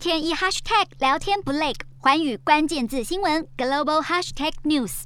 [0.00, 5.02] 天一 hashtag 聊天不累，环宇关键字新闻 global hashtag news。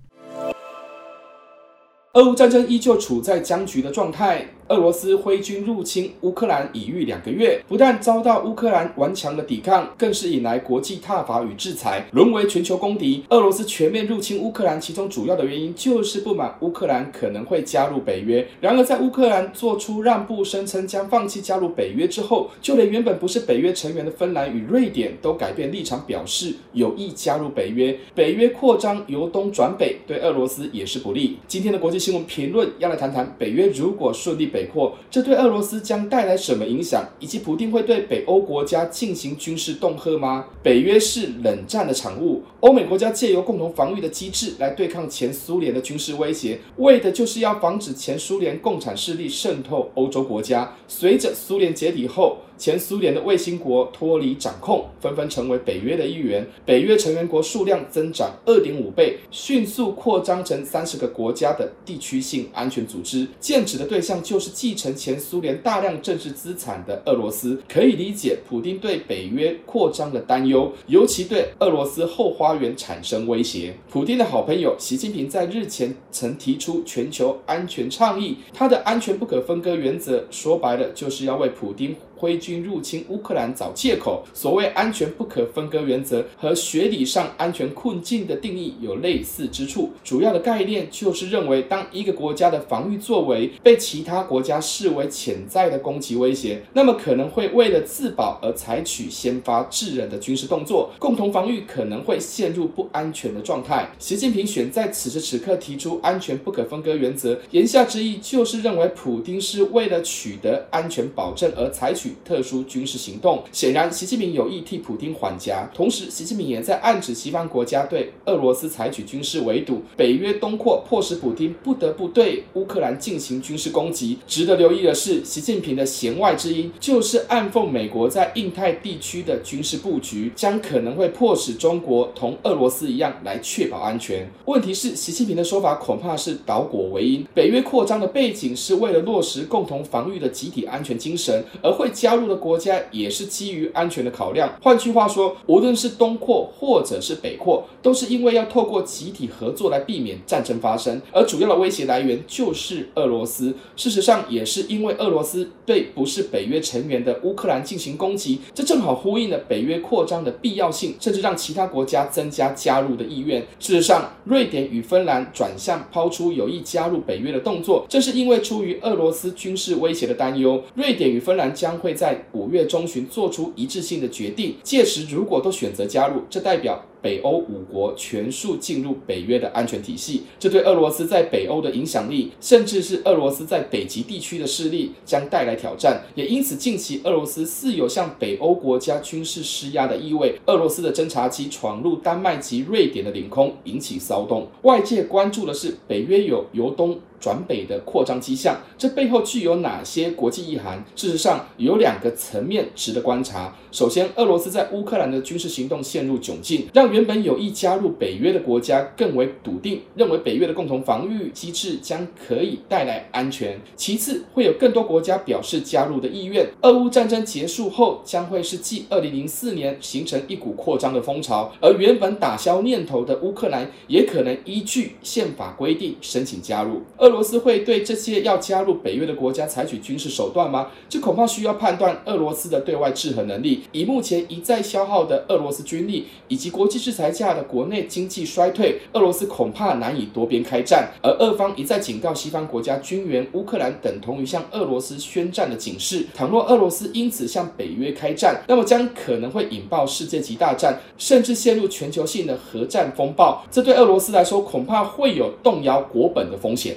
[2.12, 4.54] 俄乌战争依旧处在僵局的状态。
[4.69, 13.22] 俄罗斯挥军入侵乌克兰已逾两个月，不但遭到乌克兰顽强的抵抗，更是引来国际挞伐与制裁，沦为全球公敌。
[13.28, 18.46] 俄罗斯全面入侵乌克兰，其中主要的原因就是不满乌克兰可能会加入北约。
[18.62, 27.95] 然而，在乌克兰做出让步，声称将放弃加入北约之后，就连原本不是北约成员的芬兰与瑞典都改变立场，表示有意加入北约。
[28.15, 31.38] 北约扩张由东转北，对俄罗斯也是不利。
[31.46, 37.04] 今天的国际新闻评论要来谈谈，北约如果顺利北扩，这对俄罗斯将带来什么影响？
[37.18, 40.46] 以及普丁会对北欧国家进行军事恫吓吗？
[40.62, 50.76] 北约是冷战的产物，欧美国家借由共同防御的机制来对抗前苏联的军事威胁，为的就是要防止前苏联共产势力渗透欧洲国家。
[50.86, 56.46] 随着苏联解体后，前苏联的卫星国脱离掌控，纷纷成为北约的一员。
[56.64, 63.26] 北约成员国数量增长二点五倍，迅速扩张成三十个国家的地区性安全组织。
[63.40, 67.62] 剑指的对象就是是继承前苏联大量政治资产的俄罗斯。
[67.67, 73.75] 可以理解普京对北约扩张的担忧，尤其对俄罗斯后花园产生威胁。
[73.89, 81.97] 普京的好朋友习近平在日前曾提出全球安全倡议，他的安全不可分割原则，说白了就是要为普京。
[82.25, 89.91] 挥军入侵乌克兰找借口，所谓安全不可分割原则和学理上安全困境的定义有类似之处。
[90.03, 103.86] 主要的概念就是认为，当一个国家的防御作为被其他国家视为潜在的攻击威胁，那么可能会为了自保而采取先发制人的军事动作，共同防御可能会陷入不安全的状态。
[103.98, 112.14] 习近平选在此时此刻提出安全不可分割原则，言下之意就是认为普丁是为了取得安全保证而采取。
[112.25, 124.19] 特殊军事行动，显然习近平有意替普丁缓颊，同时习近平也在暗指西方国家对俄罗斯采取军事围堵，北约东扩迫使普丁不得不对乌克兰进行军事攻击。
[124.27, 134.28] 值得留意的是，习近平的弦外之音就是暗讽美国在印太地区的军事布局，将可能会迫使中国同俄罗斯一样来确保安全。
[134.46, 144.53] 问题是，习近平的说法恐怕是倒果为因，北约扩张的背景是为了落实共同防御的集体安全精神，而会加入的国家也是基于安全的考量。
[144.60, 151.00] 换句话说，无论是东扩或者是北扩，都是因为要透过集体合作来避免战争发生。
[151.12, 153.55] 而主要的威胁来源就是俄罗斯。
[153.77, 163.41] 事实上，也是因为俄罗斯对不是北约成员的乌克兰进行攻击，这正好呼应了北约扩张的必要性，甚至让其他国家增加加入的意愿。
[163.61, 170.62] 事实上，瑞典与芬兰转向抛出有意加入北约的动作，正是因为出于俄罗斯军事威胁的担忧。
[170.75, 186.03] 瑞典与芬兰将会在五月中旬做出一致性的决定，届时如果都选择加入，这代表北欧五国全数进入北约的安全体系，这对俄罗斯在北欧的影响力，甚至是俄罗斯在北极地区的势力，将带来挑战。
[186.14, 190.41] 也因此，近期俄罗斯似有向北欧国家军事施压的意味。
[190.47, 194.48] 俄罗斯的侦察机闯入丹麦及瑞典的领空，引起骚动。
[194.62, 200.82] 外界关注的是，北约有由东转北的扩张迹象，这背后具有哪些国际意涵？
[200.97, 203.54] 事实上，有两个层面值得观察。
[203.70, 213.60] 首先，俄罗斯在乌克兰的军事行动陷入窘境，让原本有意加入北约的国家更为笃定，认为北约的共同防御机制将可以带来安全。
[213.75, 216.47] 其次，会有更多国家表示加入的意愿。
[216.62, 226.82] 俄乌战争结束后，将会是继2004年形成一股扩张的风潮，而原本打消念头的乌克兰也可能依据宪法规定申请加入。
[226.99, 230.69] 俄罗斯会对这些要加入北约的国家采取军事手段吗？
[230.88, 233.62] 这恐怕需要判断俄罗斯的对外制衡能力。
[233.72, 240.86] 以目前一再消耗的俄罗斯军力，以及国际制裁下的国内经济衰退，俄罗斯恐怕难以多边开战。
[241.02, 246.06] 而俄方一再警告西方国家军援乌克兰，等同于向俄罗斯宣战的警示。
[246.14, 253.42] 倘若俄罗斯因此向北约开战，那么将可能会引爆世界级大战，甚至陷入全球性的核战风暴。
[253.50, 256.76] 这对俄罗斯来说，恐怕会有动摇国本的风险。